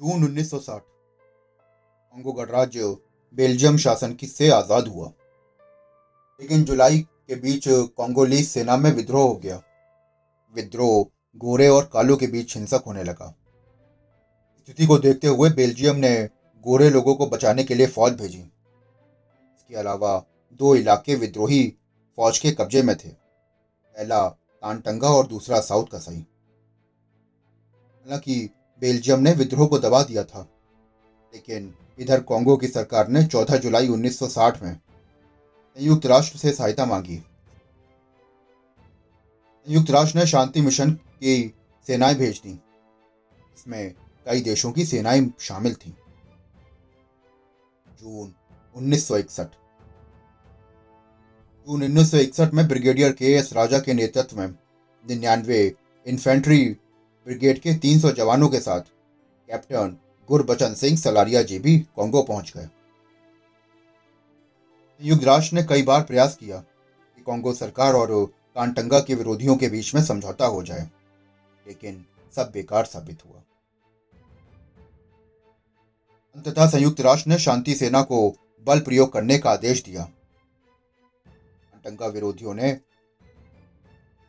जून 0.00 0.24
1960 0.24 0.78
Congo 0.78 2.32
गणराज्य 2.32 2.94
Belgium 3.34 3.76
शासन 3.76 4.12
की 4.14 4.26
से 4.26 4.50
आज़ाद 4.50 4.88
हुआ। 4.88 5.06
लेकिन 6.40 6.64
जुलाई 6.64 6.98
के 6.98 7.34
बीच 7.34 7.64
कांगोलीस 7.68 8.52
सेना 8.52 8.76
में 8.76 8.90
विद्रोह 8.92 9.22
हो 9.22 9.34
गया। 9.34 9.60
विद्रोह 10.54 11.04
गोरे 11.40 11.68
और 11.68 11.88
कालो 11.92 12.16
के 12.16 12.26
बीच 12.26 12.56
हिंसक 12.56 12.82
होने 12.86 13.02
लगा। 13.04 13.34
स्थिति 14.58 14.86
को 14.86 14.98
देखते 14.98 15.26
हुए 15.26 15.50
बेल्जियम 15.50 15.96
ने 15.96 16.12
गोरे 16.64 16.90
लोगों 16.90 17.14
को 17.14 17.26
बचाने 17.26 17.64
के 17.64 17.74
लिए 17.74 17.86
फौज 17.86 18.12
भेजी। 18.12 18.38
इसके 18.38 19.76
अलावा 19.76 20.18
दो 20.60 20.74
इलाके 20.76 21.14
विद्रोही 21.14 21.62
फौज 22.18 22.38
के 22.38 22.50
कब्जे 22.50 22.82
में 22.82 22.96
थे। 22.96 23.08
पहला 23.08 24.28
तानटंगा 24.28 25.08
और 25.08 25.26
दूसरा 25.26 25.60
साउथ 25.60 25.86
कसाई 25.92 26.16
हालाँकि 28.04 28.48
बेल्जियम 28.80 29.20
ने 29.20 29.32
विद्रोह 29.32 29.66
को 29.66 29.78
दबा 29.78 30.02
दिया 30.02 30.24
था। 30.24 30.48
लेकिन 31.34 31.74
इधर 31.98 32.20
कांगो 32.20 32.56
की 32.56 32.68
सरकार 32.68 33.08
ने 33.08 33.24
14 33.26 33.56
जुलाई 33.56 33.88
1960 33.88 34.62
में 34.62 34.74
संयुक्त 34.74 36.06
राष्ट्र 36.06 36.38
से 36.38 36.52
सहायता 36.52 36.86
मांगी। 36.86 37.16
संयुक्त 39.66 39.90
राष्ट्र 39.90 40.18
ने 40.18 40.26
शांति 40.26 40.60
मिशन 40.60 40.90
की 40.90 41.54
सेनाएँ 41.86 42.14
भेज 42.14 42.40
दी। 42.46 42.50
इसमें 43.56 43.94
कई 44.26 44.40
देशों 44.40 44.72
की 44.72 44.84
सेनाएँ 44.84 45.32
शामिल 45.40 45.74
थीं। 45.74 45.92
जून 48.00 48.34
1961 48.76 49.46
जून 51.68 51.82
1961 51.82 52.54
में 52.54 52.68
ब्रिगेडियर 52.68 53.12
के 53.12 53.32
एस 53.32 53.52
राजा 53.52 53.78
के 53.78 53.94
नेतृत्व 53.94 54.40
में 54.40 54.48
निन्यानवे 55.08 55.74
इन्फेंट्री 56.06 56.76
ब्रिगेड 57.28 57.58
के 57.58 57.74
300 57.74 58.10
जवानों 58.10 58.48
के 58.48 58.60
साथ 58.60 58.80
कैप्टन 59.48 59.96
गुरबचन 60.28 60.74
सिंह 60.74 60.96
सलारिया 60.96 61.42
जी 61.42 61.58
भी 61.58 61.86
कांगो 61.96 62.22
पहुँच 62.22 62.52
गए। 62.56 62.68
संयुक्त 65.00 65.24
राष्ट्र 65.24 65.56
ने 65.56 65.62
कई 65.62 65.82
बार 65.82 66.02
प्रयास 66.02 66.36
किया 66.36 66.58
कि 66.58 67.22
कांगो 67.22 67.52
सरकार 67.52 67.94
और 67.94 68.32
कांटंगा 68.56 69.00
के 69.00 69.14
विरोधियों 69.14 69.56
के 69.56 69.68
बीच 69.68 69.94
में 69.94 70.04
समझौता 70.04 70.46
हो 70.46 70.62
जाए, 70.62 70.90
लेकिन 71.66 72.04
सब 72.34 72.52
बेकार 72.52 72.84
साबित 72.84 73.24
हुआ। 73.24 73.42
अंततः 76.36 76.66
संयुक्त 76.66 77.00
राष्ट्र 77.00 77.30
ने 77.30 77.38
शांति 77.38 77.74
सेना 77.74 78.02
को 78.02 78.36
बल 78.66 78.80
प्रयोग 78.80 79.12
करने 79.12 79.38
का 79.38 79.50
आदेश 79.50 79.84
दिया। 79.84 80.02
कांटंगा 80.02 82.06
विरोधियों 82.06 82.54
ने 82.54 82.80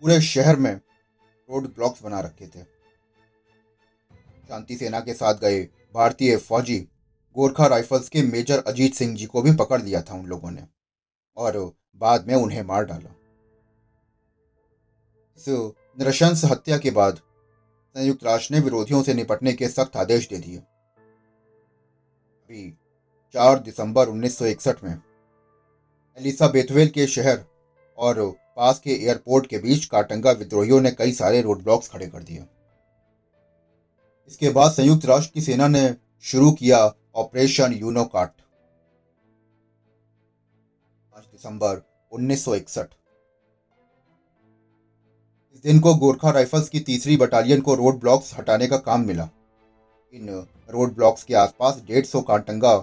पूरे 0.03 0.22
शहर 0.22 0.56
में 0.56 0.73
रोड 0.73 1.67
ब्लॉक्स 1.67 2.03
बना 2.03 2.19
रखे 2.19 2.47
थे। 2.47 2.78
शांति 4.50 4.75
सेना 4.75 5.00
के 5.00 5.14
साथ 5.14 5.33
गए। 5.33 5.69
भारतीय 5.94 6.38
फौजी 6.38 6.88
गोरखा 7.36 7.67
राइफल्स 7.67 8.09
के 8.09 8.23
मेजर 8.23 8.64
अजीत 8.67 8.94
सिंह 8.94 9.16
जी 9.16 9.25
को 9.25 9.41
भी 9.41 9.56
पकड़ 9.56 9.81
लिया 9.81 10.02
था 10.02 10.14
उन 10.14 10.25
लोगों 10.25 10.52
ने 10.52 10.67
और 11.38 11.73
बाद 12.02 12.28
में 12.28 12.36
उन्हें 12.36 12.64
मार 12.64 12.86
डाला। 12.86 13.16
इस 15.38 15.73
नृशंस 16.00 16.45
हत्या 16.45 16.78
के 16.78 16.91
बाद 16.91 17.22
संयुक्त 17.95 18.23
राष्ट्र 18.23 18.56
ने 18.56 18.61
विरोधियों 18.61 19.03
से 19.03 19.14
निपटने 19.14 19.53
के 19.53 19.69
सख्त 19.69 19.97
आदेश 19.97 20.30
दे 20.30 20.38
दिए। 20.38 20.58
अभी 20.58 22.78
4 23.36 23.59
दिसंबर 23.59 24.09
1961 24.09 24.84
में 24.84 25.02
एलिसा 26.17 26.47
बेथवेल 26.47 26.89
के 26.89 27.08
शहर 27.08 27.45
और 27.97 28.36
पास 28.56 28.80
के 28.80 28.94
एयरपोर्ट 28.94 29.47
के 29.47 29.58
बीच 29.58 29.86
काटंगा 29.86 30.31
विद्रोहियों 30.31 30.81
ने 30.81 30.91
कई 30.91 31.13
सारे 31.13 31.41
रोड 31.41 31.63
ब्लॉक्स 31.63 31.89
खड़े 31.89 32.08
कर 32.08 32.23
दिए। 32.23 32.45
इसके 34.30 34.49
बाद 34.49 34.72
संयुक्त 34.72 35.05
राष्ट्र 35.05 35.31
की 35.33 35.41
सेना 35.41 35.67
ने 35.67 35.95
शुरू 36.22 36.52
किया 36.52 36.94
ऑपरेशन 37.16 37.73
यूनोकाट। 37.73 38.29
पाँच 41.13 41.25
दिसंबर 41.25 41.81
1961 42.12 42.88
इस 45.53 45.62
दिन 45.63 45.79
को 45.79 45.95
गोरखा 45.95 46.29
राइफल्स 46.29 46.69
की 46.69 46.79
तीसरी 46.79 47.18
बटालियन 47.18 47.62
को 47.62 47.75
रोड 47.75 48.00
ब्लॉक्स 48.00 48.34
हटाने 48.38 48.68
का 48.68 48.78
काम 48.78 49.06
मिला। 49.06 49.29
इन 50.13 50.47
रोड 50.69 50.95
ब्लॉक्स 50.95 51.23
के 51.23 51.34
आसपास 51.34 51.84
डेढ़ 51.88 52.06
सौ 52.06 52.22
कांटंगा 52.22 52.73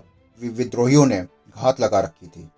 विद्रोहियों 0.40 1.06
ने 1.06 1.20
घात 1.56 1.80
लगा 1.80 2.00
रखी 2.00 2.26
थी। 2.26 2.50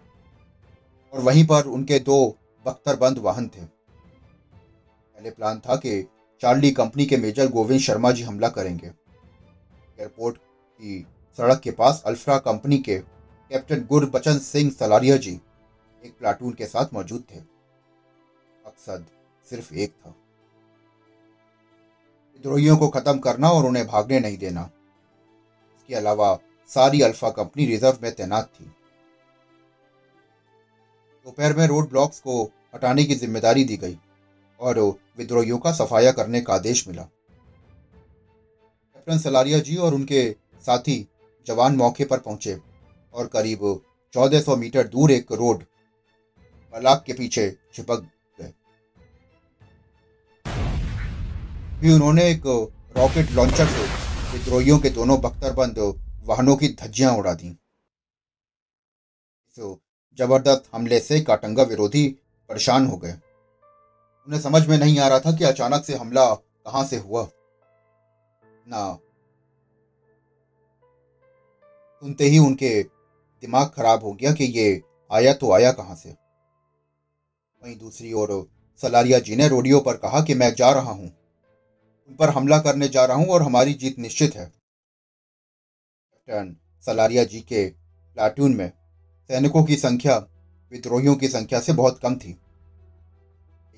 और 1.12 1.20
वहीं 1.20 1.46
पर 1.46 1.66
उनके 1.66 1.98
दो 1.98 2.36
बख्तरबंद 2.66 3.18
वाहन 3.18 3.48
थे। 3.48 3.60
पहले 3.60 5.30
प्लान 5.30 5.60
था 5.60 5.76
कि 5.76 6.00
चार्ली 6.42 6.70
कंपनी 6.70 7.06
के 7.06 7.16
मेजर 7.16 7.48
गोविंद 7.48 7.80
शर्मा 7.80 8.10
जी 8.12 8.22
हमला 8.22 8.48
करेंगे। 8.48 8.86
एयरपोर्ट 8.86 10.36
की 10.36 11.06
सड़क 11.38 11.60
के 11.60 11.70
पास 11.70 12.02
अल्फ्रा 12.06 12.38
कंपनी 12.38 12.78
के 12.78 12.98
कैप्टन 12.98 13.84
गुरबचन 13.84 14.38
सिंह 14.38 14.70
सलारिया 14.70 15.16
जी 15.16 15.40
एक 16.02 16.14
प्लाटून 16.18 16.52
के 16.52 16.66
साथ 16.66 16.94
मौजूद 16.94 17.24
थे। 17.32 17.38
मकसद 18.66 19.06
सिर्फ़ 19.46 19.74
एक 19.74 19.90
था। 19.90 20.14
विद्रोहियों 22.32 22.76
को 22.76 22.88
खत्म 22.88 23.18
करना 23.18 23.50
और 23.50 23.66
उन्हें 23.66 23.86
भागने 23.86 24.20
नहीं 24.20 24.38
देना। 24.38 24.70
इसके 25.76 25.94
अलावा 25.94 26.38
सारी 26.70 27.00
अल्फ़ा 27.02 27.30
कंपनी 27.30 27.66
रिज़र्व 27.66 27.98
में 28.02 28.14
तैनात 28.14 28.50
थी। 28.54 28.64
दोपहर 31.26 31.56
में 31.56 31.66
रोड 31.66 31.88
ब्लॉक्स 31.88 32.20
को 32.20 32.42
हटाने 32.74 33.04
की 33.04 33.14
ज़िम्मेदारी 33.14 33.64
दी 33.64 33.76
गई। 33.76 33.98
और 34.60 34.98
विद्रोहियों 35.18 35.58
का 35.58 35.72
सफाया 35.72 36.12
करने 36.12 36.40
का 36.40 36.54
आदेश 36.54 36.88
मिला। 36.88 37.02
कैप्टन 37.02 39.18
सलारिया 39.18 39.58
जी 39.58 39.76
और 39.76 39.94
उनके 39.94 40.36
साथी 40.64 41.08
जवान 41.46 41.76
मौके 41.76 42.04
पर 42.04 42.18
पहुँचे 42.18 42.60
और 43.14 43.26
करीब 43.26 43.82
1400 44.14 44.56
मीटर 44.56 44.86
दूर 44.86 45.10
एक 45.10 45.32
रोड 45.32 45.62
बलाक 46.74 47.02
के 47.06 47.12
पीछे 47.12 47.56
छिपक 47.74 48.08
गए। 48.38 48.52
भी 51.80 51.94
उन्होंने 51.94 52.30
एक 52.30 52.42
रॉकेट 52.96 53.30
लॉन्चर 53.30 53.66
से 53.66 53.86
विद्रोहियों 54.32 54.78
के 54.78 54.90
दोनों 54.90 55.20
बख्तरबंद 55.20 55.94
वाहनों 56.24 56.56
की 56.56 56.76
धज्जियाँ 56.80 57.16
उड़ा 57.16 57.34
दी। 57.34 57.58
ज़बरदस्त 60.18 60.64
हमले 60.74 61.00
से 61.00 61.20
काटंगा 61.20 61.62
विरोधी 61.62 62.08
परेशान 62.50 62.86
हो 62.86 62.96
गए। 62.96 63.14
उन्हें 64.28 64.40
समझ 64.40 64.66
में 64.68 64.76
नहीं 64.78 64.98
आ 64.98 65.08
रहा 65.08 65.20
था 65.20 65.32
कि 65.32 65.44
अचानक 65.44 65.84
से 65.84 65.94
हमला 65.94 66.24
कहाँ 66.34 66.84
से 66.84 66.96
हुआ। 66.96 67.22
ना। 68.66 68.98
सुनते 72.02 72.24
ही 72.24 72.38
उनके 72.38 72.82
दिमाग 72.82 73.66
खराब 73.66 74.04
हो 74.04 74.12
गया 74.12 74.32
कि 74.32 74.44
ये 74.44 74.82
आया 75.10 75.32
तो 75.32 75.52
आया 75.52 75.70
कहाँ 75.72 75.94
से। 75.96 76.10
वहीं 77.62 77.76
दूसरी 77.78 78.12
ओर 78.12 78.32
सलारिया 78.80 79.18
जी 79.18 79.36
ने 79.36 79.48
रोडियो 79.48 79.80
पर 79.80 79.96
कहा 79.96 80.20
कि 80.20 80.34
मैं 80.34 80.54
जा 80.54 80.70
रहा 80.70 80.90
हूँ। 80.90 81.06
उन 81.06 82.16
पर 82.16 82.28
हमला 82.28 82.58
करने 82.58 82.88
जा 82.88 83.04
रहा 83.04 83.16
हूँ 83.16 83.26
और 83.26 83.42
हमारी 83.42 83.74
जीत 83.74 83.98
निश्चित 83.98 84.36
है। 84.36 84.46
सलारिया 86.86 87.24
जी 87.24 87.40
के 87.40 87.64
प्लाटून 87.68 88.54
में 88.54 88.68
सैनिकों 89.30 89.64
की 89.64 89.76
संख्या, 89.76 90.16
विद्रोहियों 90.72 91.14
की 91.16 91.28
संख्या 91.28 91.60
से 91.60 91.72
बहुत 91.72 91.98
कम 91.98 92.16
थी। 92.16 92.38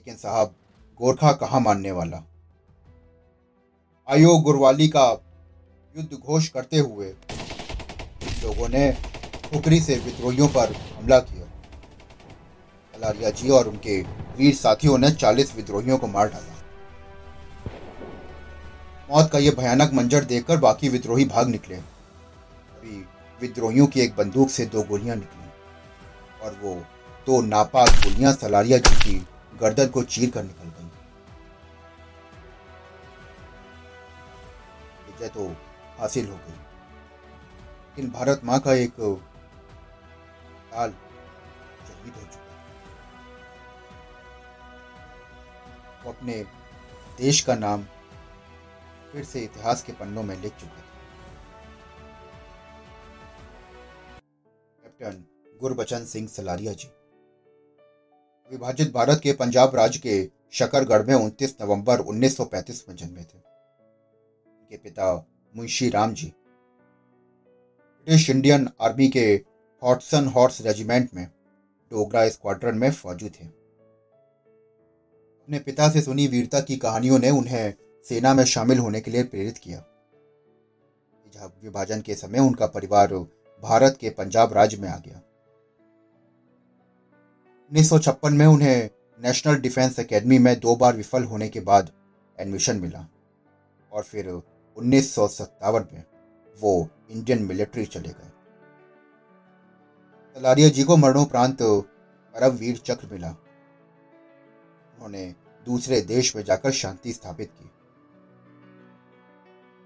लेकिन 0.01 0.17
साहब, 0.17 0.55
गोरखा 1.01 1.33
कहाँ 1.33 1.61
मानने 1.61 1.91
वाला? 1.91 2.23
आयो 4.09 4.37
गुरवाली 4.39 4.89
का 4.89 5.03
युद्ध 5.97 6.19
घोष 6.19 6.49
करते 6.49 6.79
हुए 6.79 7.07
लोगों 8.43 8.69
ने 8.69 8.93
ठुकरी 9.45 9.81
से 9.81 9.97
विद्रोहियों 9.97 10.49
पर 10.49 10.73
हमला 10.73 11.19
किया। 11.19 11.45
कलारिया 12.95 13.31
जी 13.31 13.49
और 13.49 13.69
उनके 13.69 14.01
वीर 14.39 14.55
साथियों 14.55 14.99
ने 14.99 15.11
चालीस 15.11 15.55
विद्रोहियों 15.57 15.99
को 15.99 16.07
मार 16.07 16.29
डाला। 16.29 16.55
मौत 19.11 19.31
का 19.31 19.39
यह 19.39 19.55
भयानक 19.59 19.93
मंजर 19.93 20.25
देखकर 20.25 20.57
बाकी 20.57 20.89
विद्रोही 20.89 21.25
भाग 21.25 21.49
निकले। 21.49 21.75
अभी 21.75 23.05
विद्रोहियों 23.41 23.87
की 23.87 24.01
एक 24.01 24.17
बंदूक 24.17 24.51
से 24.51 24.67
दो 24.67 24.83
गोलियाँ 24.83 25.17
निकली 25.17 25.51
और 26.43 26.59
वो 26.63 26.75
दो 27.27 27.41
नापाक 27.43 27.89
गोलियाँ 27.89 28.33
सलारिया 28.33 28.79
जी 28.79 28.95
की 28.97 29.27
गर्दन 29.53 29.89
को 29.89 30.03
चीर 30.03 30.31
कर 30.31 30.43
निकल 30.43 30.69
गई। 30.69 30.85
विजय 35.07 35.29
तो 35.29 35.49
हासिल 35.99 36.29
हो 36.29 36.37
गई। 36.37 36.53
लेकिन 36.53 38.11
भारत 38.11 38.41
माँ 38.45 38.59
का 38.61 38.75
एक 38.75 38.95
काल 40.73 40.91
शहीद 41.89 42.15
हो 42.15 42.23
चुका 42.23 42.49
वो 46.05 46.13
अपने 46.13 46.35
देश 47.19 47.41
का 47.41 47.55
नाम 47.55 47.85
फिर 49.13 49.25
से 49.25 49.41
इतिहास 49.41 49.83
के 49.83 49.93
पन्नों 49.93 50.23
में 50.23 50.37
लिख 50.37 50.53
चुका 50.53 50.73
था। 50.73 50.85
कैप्टन 54.83 55.25
गुरबचन 55.61 56.05
सिंह 56.05 56.29
सलारिया 56.29 56.73
जी। 56.73 56.89
विभाजित 58.51 58.93
भारत 58.93 59.21
के 59.23 59.33
पंजाब 59.33 59.75
राज्य 59.75 59.99
के 59.99 60.31
शकरगढ़ 60.51 61.07
में 61.07 61.15
29 61.15 61.57
नवंबर 61.61 62.01
1935 62.01 62.85
में 62.89 62.97
जन्मे 62.97 63.21
थे। 63.21 63.39
उनके 63.39 64.77
पिता 64.77 65.27
Munshi 65.57 65.89
Ram 65.89 66.15
ji. 66.15 66.33
British 68.07 68.31
Indian 68.31 68.69
army 68.81 69.09
के 69.09 69.45
हॉटसन 69.83 70.27
हॉर्स 70.27 70.61
रेजिमेंट 70.61 71.11
में 71.15 71.27
डोगरा 71.91 72.29
स्क्वाड्रन 72.29 72.79
में 72.79 72.91
फौजी 72.91 73.31
थे। 73.31 73.45
अपने 75.41 75.59
पिता 75.59 75.91
से 75.91 76.03
सुनी 76.03 76.27
वीरता 76.27 76.61
की 76.61 76.77
कहानियों 76.77 77.19
ने 77.19 77.31
उन्हें 77.31 77.75
सेना 78.09 78.35
में 78.35 78.45
शामिल 78.45 78.79
होने 78.79 79.01
के 79.01 79.11
लिए 79.11 79.23
प्रेरित 79.25 79.59
किया। 79.59 79.85
विभाजन 81.65 82.01
के 82.01 82.15
समय 82.15 82.39
उनका 82.39 82.67
परिवार 82.67 83.15
भारत 83.63 83.99
के 84.01 84.11
पंजाब 84.11 84.53
राज्य 84.53 84.77
में 84.77 84.89
आ 84.89 84.97
गया। 84.97 85.20
1956 87.73 88.31
में 88.31 88.47
उन्हें 88.47 88.91
नेशनल 89.21 89.57
डिफेंस 89.57 89.99
एकेडमी 89.99 90.39
में 90.39 90.61
दो 90.61 90.77
बार 90.77 90.97
विफल 90.97 91.25
होने 91.25 91.49
के 91.49 91.61
बाद 91.61 91.93
एडमिशन 92.41 92.81
मिला। 92.81 93.07
और 93.93 94.03
फिर 94.03 94.43
उन्नीस 94.77 95.15
सौ 95.15 95.29
सत्तावन 95.29 95.87
में 95.93 96.05
वो 96.61 96.89
इंडियन 97.11 97.43
मिलिट्री 97.43 97.87
चले 97.87 98.09
गए। 98.09 98.31
तलारिया 100.35 100.69
जी 100.69 100.85
को 100.85 100.97
मरणोपरांत 100.97 101.57
परमवीर 101.63 102.77
चक्र 102.77 103.09
मिला। 103.13 103.29
उन्होंने 103.29 105.35
दूसरे 105.67 106.01
देश 106.01 106.37
में 106.37 106.45
जाकर 106.45 106.71
शांति 106.71 107.13
स्थापित 107.13 107.51
की 107.51 107.71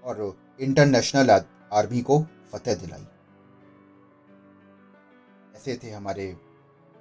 और 0.03 0.37
इंटरनेशनल 0.59 1.43
आर्मी 1.73 2.01
को 2.01 2.25
फतेह 2.51 2.75
दिलाई। 2.75 3.07
ऐसे 5.55 5.79
थे 5.83 5.91
हमारे 5.91 6.37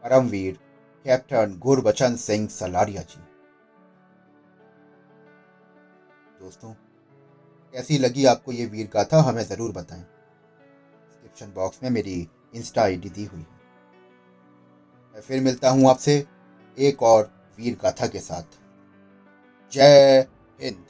परमवीर 0.04 0.58
कैप्टन 1.04 1.58
गुरबचन 1.58 2.14
सिंह 2.16 2.46
सलारिया 2.48 3.00
जी 3.02 3.18
दोस्तों, 6.40 6.72
कैसी 7.74 7.98
लगी 7.98 8.24
आपको 8.24 8.52
ये 8.52 8.64
वीर 8.66 8.88
गाथा, 8.94 9.20
हमें 9.20 9.42
ज़रूर 9.44 9.72
बताएँ। 9.72 10.00
डिस्क्रिप्शन 10.00 11.52
बॉक्स 11.54 11.82
में 11.82 11.90
मेरी 11.90 12.16
इंस्टा 12.54 12.82
आईडी 12.82 13.10
दी 13.10 13.24
हुई 13.24 13.40
है। 13.40 13.46
मैं 15.14 15.20
फिर 15.20 15.40
मिलता 15.40 15.70
हूँ 15.70 15.88
आपसे 15.90 16.16
एक 16.78 17.02
और 17.02 17.30
वीर 17.58 17.78
गाथा 17.82 18.06
के 18.06 18.20
साथ। 18.20 18.58
जय 19.72 20.26
हिंद। 20.58 20.84